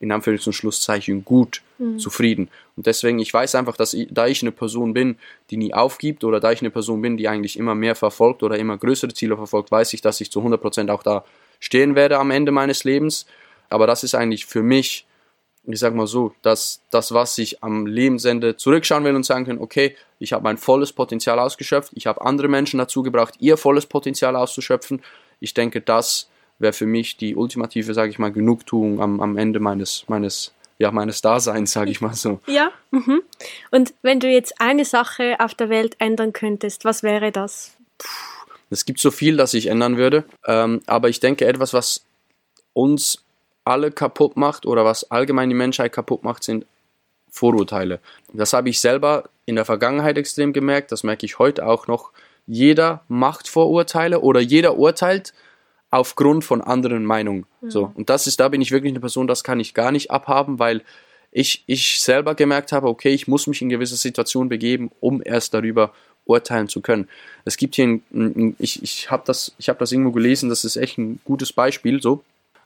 [0.00, 1.98] in Anführungs- und Schlusszeichen gut mhm.
[1.98, 2.48] zufrieden.
[2.76, 5.16] Und deswegen, ich weiß einfach, dass ich, da ich eine Person bin,
[5.50, 8.58] die nie aufgibt oder da ich eine Person bin, die eigentlich immer mehr verfolgt oder
[8.58, 11.24] immer größere Ziele verfolgt, weiß ich, dass ich zu 100% auch da
[11.60, 13.26] stehen werde am Ende meines Lebens.
[13.68, 15.06] Aber das ist eigentlich für mich,
[15.64, 19.58] ich sag mal so, dass das, was ich am Lebensende zurückschauen will und sagen kann,
[19.58, 23.86] okay, ich habe mein volles Potenzial ausgeschöpft, ich habe andere Menschen dazu gebracht, ihr volles
[23.86, 25.02] Potenzial auszuschöpfen.
[25.40, 29.60] Ich denke, das wäre für mich die ultimative, sage ich mal, Genugtuung am, am Ende
[29.60, 32.40] meines, meines, ja, meines Daseins, sage ich mal so.
[32.48, 32.72] Ja.
[32.90, 33.22] Mhm.
[33.70, 37.76] Und wenn du jetzt eine Sache auf der Welt ändern könntest, was wäre das?
[38.68, 42.04] Es gibt so viel, das ich ändern würde, ähm, aber ich denke, etwas, was
[42.72, 43.22] uns
[43.64, 46.66] alle kaputt macht oder was allgemein die Menschheit kaputt macht, sind
[47.30, 48.00] Vorurteile.
[48.32, 52.10] Das habe ich selber in der Vergangenheit extrem gemerkt, das merke ich heute auch noch.
[52.48, 55.32] Jeder macht Vorurteile oder jeder urteilt
[55.92, 57.46] aufgrund von anderen Meinungen.
[57.60, 57.70] Mhm.
[57.70, 57.92] So.
[57.94, 60.58] Und das ist, da bin ich wirklich eine Person, das kann ich gar nicht abhaben,
[60.58, 60.82] weil
[61.30, 65.54] ich, ich selber gemerkt habe, okay, ich muss mich in gewisse Situationen begeben, um erst
[65.54, 65.92] darüber
[66.24, 67.08] urteilen zu können.
[67.44, 70.76] Es gibt hier ein, ein ich, ich habe das, hab das irgendwo gelesen, das ist
[70.76, 72.02] echt ein gutes Beispiel.
[72.02, 72.24] So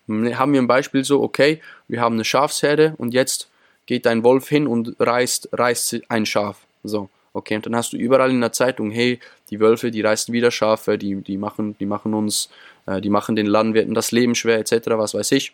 [0.09, 3.49] haben wir ein Beispiel so, okay, wir haben eine Schafsherde und jetzt
[3.87, 6.59] geht ein Wolf hin und reißt, reißt ein Schaf.
[6.85, 7.09] So.
[7.33, 9.19] Okay, und dann hast du überall in der Zeitung, hey,
[9.51, 12.49] die Wölfe, die reißen wieder Schafe, die, die, machen, die machen uns,
[12.87, 15.53] die machen den Landwirten das Leben schwer, etc., was weiß ich.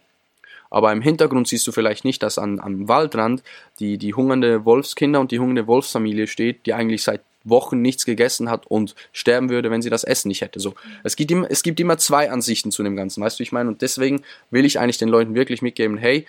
[0.70, 3.42] Aber im Hintergrund siehst du vielleicht nicht, dass an, am Waldrand
[3.78, 8.48] die, die hungernde Wolfskinder und die hungernde Wolfsfamilie steht, die eigentlich seit Wochen nichts gegessen
[8.48, 10.60] hat und sterben würde, wenn sie das Essen nicht hätte.
[10.60, 13.52] So, es gibt immer, es gibt immer zwei Ansichten zu dem Ganzen, weißt du, ich
[13.52, 13.68] meine?
[13.68, 16.26] Und deswegen will ich eigentlich den Leuten wirklich mitgeben, hey,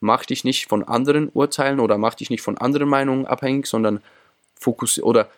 [0.00, 4.00] mach dich nicht von anderen Urteilen oder mach dich nicht von anderen Meinungen abhängig, sondern
[4.54, 5.28] fokussiere oder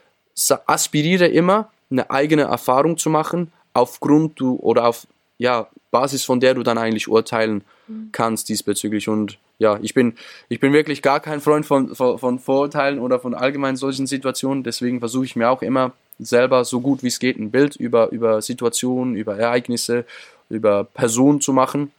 [0.67, 5.07] aspiriere immer eine eigene Erfahrung zu machen, aufgrund du oder auf
[5.39, 8.11] ja, Basis von der du dann eigentlich urteilen mhm.
[8.13, 9.09] kannst diesbezüglich.
[9.09, 10.15] Und ja, ich bin,
[10.49, 14.63] ich bin wirklich gar kein Freund von, von, von Vorurteilen oder von allgemein solchen Situationen.
[14.63, 18.11] Deswegen versuche ich mir auch immer selber so gut wie es geht ein Bild über,
[18.11, 20.05] über Situationen, über Ereignisse,
[20.49, 21.91] über Personen zu machen,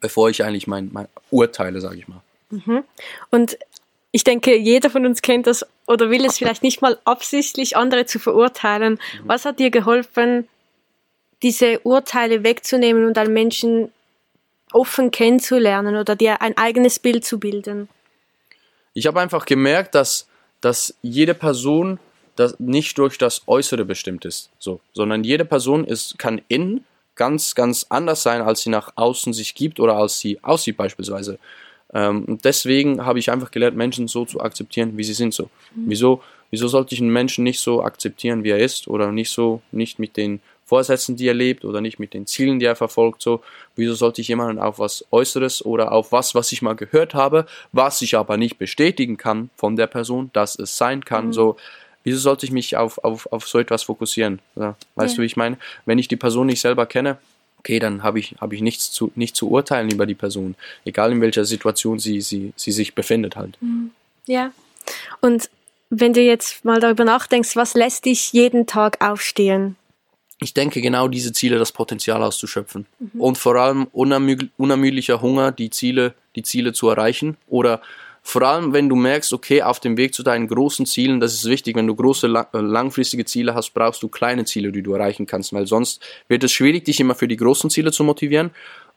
[0.00, 2.20] bevor ich eigentlich mein, mein urteile, sage ich mal.
[2.50, 2.84] Mhm.
[3.30, 3.58] Und
[4.12, 8.04] ich denke, jeder von uns kennt das oder will es vielleicht nicht mal absichtlich, andere
[8.06, 8.94] zu verurteilen.
[8.94, 8.98] Mhm.
[9.24, 10.46] Was hat dir geholfen,
[11.42, 13.90] diese Urteile wegzunehmen und einen Menschen
[14.72, 17.88] offen kennenzulernen oder dir ein eigenes Bild zu bilden?
[18.94, 20.28] Ich habe einfach gemerkt, dass,
[20.60, 21.98] dass jede Person
[22.36, 27.54] das nicht durch das Äußere bestimmt ist, so, sondern jede Person ist, kann innen ganz,
[27.54, 31.38] ganz anders sein, als sie nach außen sich gibt oder als sie aussieht beispielsweise.
[31.92, 35.34] Ähm, und deswegen habe ich einfach gelernt, Menschen so zu akzeptieren, wie sie sind.
[35.34, 35.44] So.
[35.74, 35.84] Mhm.
[35.86, 39.60] Wieso, wieso sollte ich einen Menschen nicht so akzeptieren, wie er ist oder nicht so,
[39.72, 40.40] nicht mit den
[40.72, 43.20] Vorsätzen, die er lebt oder nicht mit den Zielen, die er verfolgt.
[43.20, 43.42] So,
[43.76, 47.44] wieso sollte ich jemanden auf was Äußeres oder auf was, was ich mal gehört habe,
[47.72, 51.26] was ich aber nicht bestätigen kann von der Person, dass es sein kann.
[51.26, 51.32] Mhm.
[51.34, 51.56] So,
[52.04, 54.38] wieso sollte ich mich auf, auf, auf so etwas fokussieren?
[54.56, 55.16] Ja, weißt ja.
[55.16, 55.58] du, wie ich meine?
[55.84, 57.18] Wenn ich die Person nicht selber kenne,
[57.58, 60.54] okay, dann habe ich, hab ich nichts zu, nicht zu urteilen über die Person,
[60.86, 63.60] egal in welcher Situation sie, sie, sie sich befindet halt.
[63.60, 63.90] Mhm.
[64.26, 64.52] Ja,
[65.20, 65.50] und
[65.90, 69.76] wenn du jetzt mal darüber nachdenkst, was lässt dich jeden Tag aufstehen?
[70.42, 73.20] Ich denke genau diese Ziele, das Potenzial auszuschöpfen mhm.
[73.20, 77.80] und vor allem unermüdlicher Hunger, die Ziele, die Ziele zu erreichen oder
[78.24, 81.44] vor allem, wenn du merkst, okay, auf dem Weg zu deinen großen Zielen, das ist
[81.44, 85.26] wichtig, wenn du große, äh, langfristige Ziele hast, brauchst du kleine Ziele, die du erreichen
[85.26, 88.52] kannst, weil sonst wird es schwierig, dich immer für die großen Ziele zu motivieren.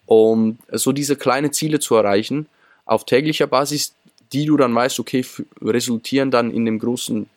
[0.05, 2.45] Um so diese kleinen Ziele zu erreichen,
[2.85, 3.95] auf täglicher Basis,
[4.31, 5.25] die du dann weißt, okay,
[5.59, 7.27] resultieren dann in dem großen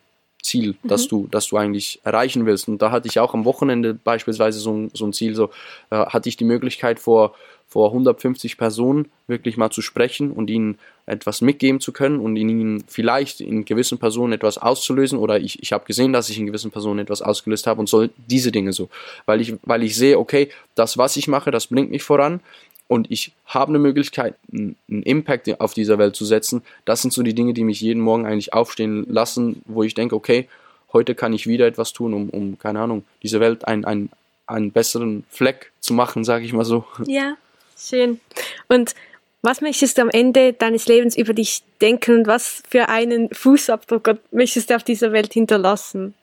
[0.48, 0.88] Ziel, mhm.
[0.88, 2.68] das du, das du eigentlich erreichen willst.
[2.68, 5.50] Und da hatte ich auch am Wochenende beispielsweise so ein, so ein Ziel, so
[5.90, 7.34] äh, hatte ich die Möglichkeit vor
[7.68, 12.82] vor 150 Personen wirklich mal zu sprechen und ihnen etwas mitgeben zu können und ihnen
[12.86, 16.70] vielleicht in gewissen Personen etwas auszulösen oder ich, ich habe gesehen, dass ich in gewissen
[16.70, 18.88] Personen etwas ausgelöst habe und so diese Dinge so,
[19.26, 22.40] weil ich, weil ich sehe, okay, das, was ich mache, das bringt mich voran
[22.88, 26.62] und ich habe eine Möglichkeit, einen Impact auf dieser Welt zu setzen.
[26.84, 30.16] Das sind so die Dinge, die mich jeden Morgen eigentlich aufstehen lassen, wo ich denke,
[30.16, 30.48] okay,
[30.92, 34.10] heute kann ich wieder etwas tun, um, um keine Ahnung, diese Welt ein, ein,
[34.46, 36.84] einen besseren Fleck zu machen, sage ich mal so.
[37.06, 37.36] Ja,
[37.78, 38.20] Schön.
[38.68, 38.94] Und
[39.40, 44.18] was möchtest du am Ende deines Lebens über dich denken und was für einen Fußabdruck
[44.32, 46.14] möchtest du auf dieser Welt hinterlassen?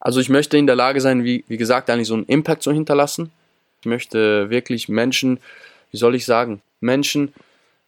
[0.00, 2.72] Also ich möchte in der Lage sein, wie, wie gesagt, eigentlich so einen Impact zu
[2.72, 3.30] hinterlassen.
[3.86, 5.38] Ich möchte wirklich Menschen,
[5.90, 7.32] wie soll ich sagen, Menschen,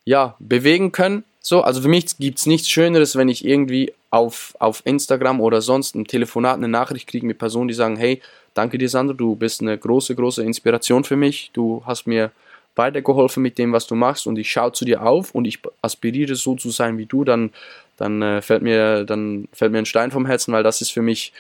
[0.05, 1.25] ja, bewegen können.
[1.41, 5.61] So, also für mich gibt es nichts Schöneres, wenn ich irgendwie auf, auf Instagram oder
[5.61, 8.23] sonst ein Telefonat, eine Nachricht kriege mit Personen, die sagen, hey,
[8.59, 9.15] Danke dir, Sandro.
[9.15, 11.53] Du bist eine große, große Inspiration für mich.
[11.53, 12.33] Du hast mir
[12.75, 16.35] weitergeholfen mit dem, was du machst und ich schaue zu dir auf und ich aspiriere
[16.35, 17.51] so zu sein wie du, dann,
[17.99, 21.03] dann, äh, fällt mir, dann fällt mir ein Stein vom Herzen, weil das ist für
[21.03, 21.33] mich,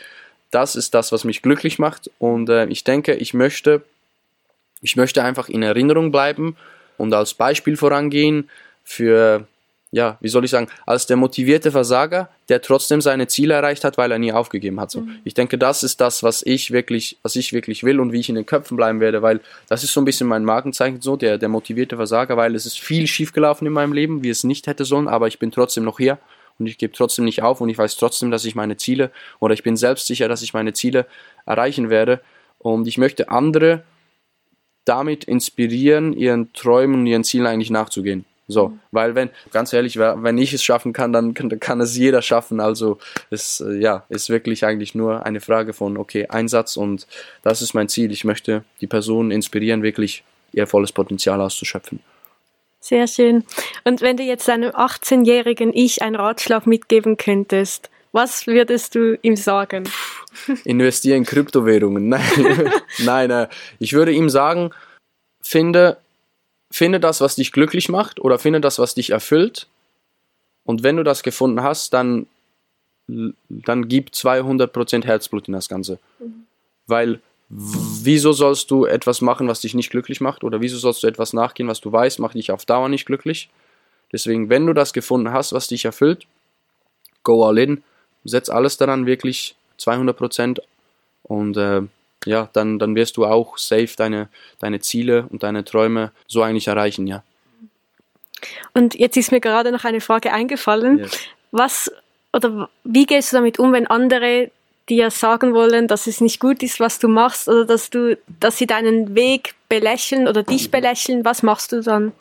[0.52, 3.82] das ist das, was mich glücklich macht und äh, ich denke, ich möchte,
[4.82, 6.56] ich möchte einfach in Erinnerung bleiben
[6.96, 8.48] und als Beispiel vorangehen
[8.84, 9.46] für
[9.90, 13.96] ja, wie soll ich sagen, als der motivierte Versager, der trotzdem seine Ziele erreicht hat,
[13.96, 14.90] weil er nie aufgegeben hat.
[14.90, 15.00] So.
[15.00, 15.20] Mhm.
[15.24, 18.28] Ich denke, das ist das, was ich wirklich, was ich wirklich will und wie ich
[18.28, 21.38] in den Köpfen bleiben werde, weil das ist so ein bisschen mein Markenzeichen so, der,
[21.38, 24.84] der motivierte Versager, weil es ist viel schiefgelaufen in meinem Leben, wie es nicht hätte
[24.84, 26.18] sollen, aber ich bin trotzdem noch hier
[26.58, 29.10] und ich gebe trotzdem nicht auf und ich weiß trotzdem, dass ich meine Ziele
[29.40, 31.06] oder ich bin selbstsicher, dass ich meine Ziele
[31.46, 32.20] erreichen werde
[32.58, 33.84] und ich möchte andere
[34.88, 38.24] damit inspirieren, ihren Träumen und ihren Zielen eigentlich nachzugehen.
[38.50, 42.22] So, weil wenn, ganz ehrlich, wenn ich es schaffen kann, dann kann, kann es jeder
[42.22, 42.60] schaffen.
[42.60, 42.98] Also
[43.30, 47.06] es äh, ja, ist wirklich eigentlich nur eine Frage von, okay, Einsatz und
[47.42, 48.10] das ist mein Ziel.
[48.10, 52.00] Ich möchte die Personen inspirieren, wirklich ihr volles Potenzial auszuschöpfen.
[52.80, 53.44] Sehr schön.
[53.84, 59.36] Und wenn du jetzt einem 18-jährigen Ich einen Ratschlag mitgeben könntest, was würdest du ihm
[59.36, 59.84] sagen?
[60.64, 62.08] Investiere in Kryptowährungen.
[62.08, 63.48] Nein, nein, äh,
[63.78, 64.70] ich würde ihm sagen,
[65.42, 65.98] finde
[66.70, 69.66] finde das, was dich glücklich macht oder finde das, was dich erfüllt.
[70.64, 72.26] Und wenn du das gefunden hast, dann,
[73.06, 75.98] dann gib 200% Herzblut in das Ganze.
[76.18, 76.44] Mhm.
[76.86, 80.44] Weil wieso sollst du etwas machen, was dich nicht glücklich macht?
[80.44, 83.48] Oder wieso sollst du etwas nachgehen, was du weißt, macht dich auf Dauer nicht glücklich?
[84.12, 86.26] Deswegen, wenn du das gefunden hast, was dich erfüllt,
[87.22, 87.82] go all in,
[88.24, 90.60] setz alles daran, wirklich 200%
[91.22, 91.82] und äh,
[92.24, 96.68] ja, dann, dann wirst du auch safe deine, deine Ziele und deine Träume so eigentlich
[96.68, 97.22] erreichen, ja.
[98.74, 100.98] Und jetzt ist mir gerade noch eine Frage eingefallen.
[100.98, 101.18] Yes.
[101.50, 101.90] Was
[102.32, 104.50] oder wie gehst du damit um, wenn andere
[104.88, 108.58] dir sagen wollen, dass es nicht gut ist, was du machst, oder dass du, dass
[108.58, 111.24] sie deinen Weg belächeln oder dich belächeln?
[111.24, 112.12] Was machst du dann?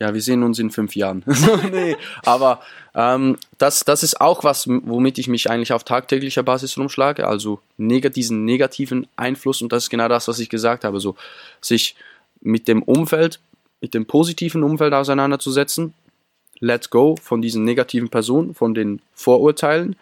[0.00, 1.24] Ja, wir sehen uns in fünf Jahren.
[1.72, 2.60] nee, aber
[2.94, 7.60] ähm, das, das ist auch was, womit ich mich eigentlich auf tagtäglicher Basis rumschlage, also
[7.76, 11.16] neg diesen negativen Einfluss und das ist genau das, was ich gesagt habe, so
[11.60, 11.96] sich
[12.40, 13.40] mit dem Umfeld,
[13.80, 15.94] mit dem positiven Umfeld auseinanderzusetzen,
[16.60, 19.96] let go von diesen negativen Personen, von den Vorurteilen,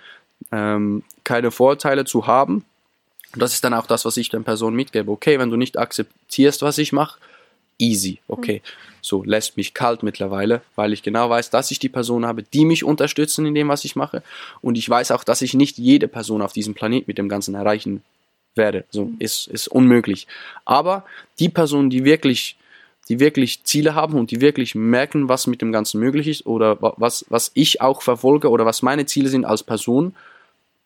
[0.52, 2.64] ähm, keine Vorurteile zu haben,
[3.32, 5.11] Und das ist dann auch das, was ich den Personen mitgebe.
[5.11, 7.18] Okay, wenn du nicht akzeptierst, was ich mache,
[7.79, 8.62] easy, okay.
[9.01, 12.65] So lässt mich kalt mittlerweile, weil ich genau weiß, dass ich die Person habe, die
[12.65, 14.23] mich unterstützen in dem, was ich mache.
[14.62, 17.55] Und ich weiß auch, dass ich nicht jede Person auf diesem Planet mit dem Ganzen
[17.55, 18.03] erreichen
[18.57, 18.85] werde.
[18.91, 20.27] So ist, ist unmöglich.
[20.65, 21.05] Aber
[21.39, 22.57] die Personen, die wirklich,
[23.09, 26.79] die wirklich Ziele haben und die wirklich merken, was mit dem Ganzen möglich ist oder
[26.81, 30.15] was, was ich auch verfolge oder was meine Ziele sind als Person,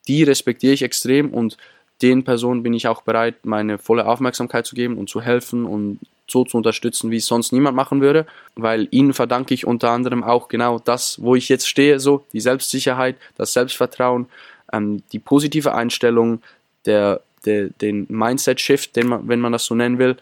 [0.09, 1.57] die respektiere ich extrem und
[2.03, 6.01] den Personen bin ich auch bereit, meine volle Aufmerksamkeit zu geben und zu helfen und
[6.31, 10.23] so zu unterstützen, wie es sonst niemand machen würde, weil ihnen verdanke ich unter anderem
[10.23, 14.27] auch genau das, wo ich jetzt stehe, so die Selbstsicherheit, das Selbstvertrauen,
[14.73, 16.43] ähm, die positive Einstellung,
[16.87, 20.17] der, der, den Mindset-Shift, den man, wenn man das so nennen will.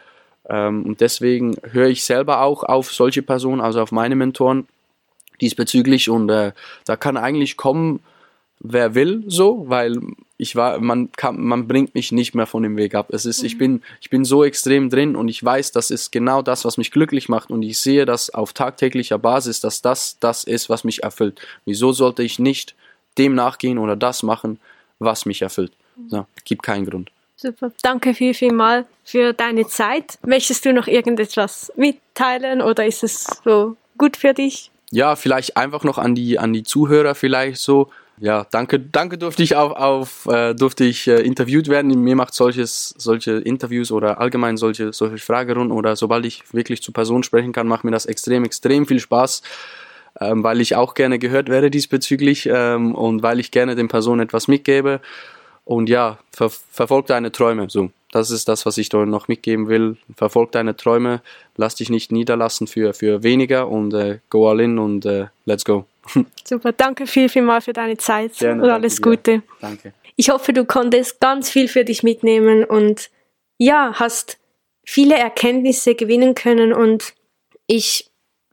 [0.49, 4.66] Ähm, und deswegen höre ich selber auch auf solche Personen, also auf meine Mentoren
[5.40, 6.53] diesbezüglich und äh,
[6.85, 8.01] da kann eigentlich kommen,
[8.61, 10.01] wer will, so, weil
[10.40, 13.09] ich war, man kann, man bringt mich nicht mehr von dem Weg ab.
[13.11, 13.46] Es ist, mhm.
[13.46, 16.79] ich bin, ich bin so extrem drin und ich weiß, das ist genau das, was
[16.79, 20.85] mich glücklich macht und ich sehe das auf tagtäglicher Basis, dass das das ist, was
[20.85, 21.40] mich erfüllt.
[21.64, 22.77] Wieso sollte ich nicht
[23.18, 24.61] dem nachgehen oder das machen,
[25.01, 25.72] was mich erfüllt?
[25.96, 26.09] Mhm.
[26.09, 27.11] So, gibt keinen Grund.
[27.37, 30.18] Super, danke viel, viel mal für deine Zeit.
[30.24, 34.70] Möchtest du noch irgendetwas mitteilen oder ist es so gut für dich?
[34.90, 37.90] Ja, vielleicht einfach noch an die, an die Zuhörer vielleicht so
[38.21, 42.03] ja, danke, danke durfte ich auf, auf äh, durfte ich äh, interviewt werden.
[42.03, 46.93] Mir macht solches, solche Interviews oder allgemein solche, solche Fragerunden oder sobald ich wirklich zu
[46.93, 49.43] Personen sprechen kann, macht mir das extrem, extrem viel Spaß,
[50.21, 54.21] ähm, weil ich auch gerne gehört werde diesbezüglich ähm, und weil ich gerne den Personen
[54.21, 55.01] etwas mitgebe.
[55.69, 57.69] Und ja, ver verfolg deine Träume.
[57.69, 59.99] So, das ist das, was ich da noch mitgeben will.
[60.17, 61.21] Verfolg deine Träume,
[61.59, 65.67] lass dich nicht niederlassen für, für weniger und äh, go all in und äh, let's
[65.67, 65.85] go.
[66.45, 69.43] Super, danke viel, viel mal für deine Zeit Gerne, und alles Gute.
[69.61, 69.93] Danke.
[70.17, 73.11] Ich hoffe, du konntest ganz viel für dich mitnehmen und
[73.59, 74.39] ja, hast
[74.87, 77.13] viele Erkenntnisse gewinnen können und
[77.67, 78.08] ich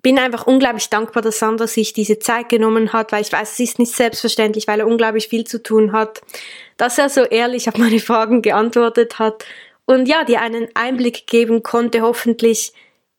[0.05, 3.59] bin einfach unglaublich dankbar, dass Sandra sich diese Zeit genommen hat, weil ich weiß, es
[3.59, 6.21] ist nicht selbstverständlich, weil er unglaublich viel zu tun hat,
[6.77, 9.45] dass er so ehrlich auf meine Fragen geantwortet hat
[9.85, 12.71] und ja, dir einen Einblick geben konnte, hoffentlich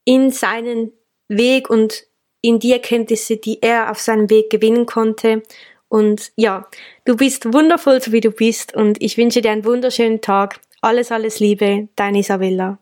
[0.04, 0.92] in seinen
[1.26, 2.04] Weg und
[2.40, 5.42] in die Erkenntnisse, die er auf seinem Weg gewinnen konnte.
[5.88, 6.68] Und ja,
[7.04, 8.76] du bist wundervoll, so wie du bist.
[8.76, 10.60] Und ich wünsche dir einen wunderschönen Tag.
[10.82, 12.78] Alles, alles Liebe, deine Isabella.